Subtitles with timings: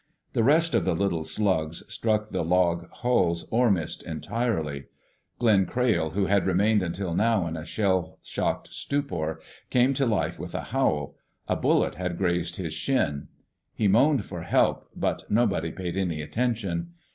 [0.33, 4.85] The rest of the little slugs struck the log hulls or missed entirely.
[5.37, 10.39] Glenn Crayle, who had remained until now in a shell shocked stupor, came to life
[10.39, 11.13] with a howl.
[11.47, 13.27] A bullet had grazed his shin.
[13.75, 16.93] He moaned for help, but nobody paid any attention.